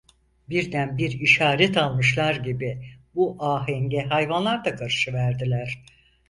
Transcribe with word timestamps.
Birden 0.49 0.97
bir 0.97 1.19
işaret 1.19 1.77
almışlar 1.77 2.35
gibi 2.35 2.85
bu 3.15 3.37
ahenge 3.39 3.99
hayvanlar 4.03 4.65
da 4.65 4.75
karışıverdiler. 4.75 5.77